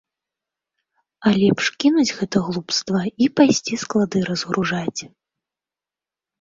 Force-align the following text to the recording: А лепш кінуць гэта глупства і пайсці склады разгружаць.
А 1.27 1.33
лепш 1.41 1.65
кінуць 1.83 2.07
гэта 2.21 2.43
глупства 2.49 3.01
і 3.27 3.29
пайсці 3.37 3.73
склады 3.85 4.25
разгружаць. 4.33 5.01